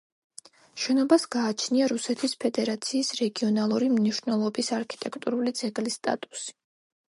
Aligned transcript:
შენობას 0.83 1.25
გააჩნია 1.35 1.89
რუსეთის 1.91 2.33
ფედერაციის 2.45 3.13
რეგიონალური 3.21 3.93
მნიშვნელობის 3.99 4.73
არქიტექტურული 4.81 5.57
ძეგლის 5.63 6.03
სტატუსი. 6.05 6.53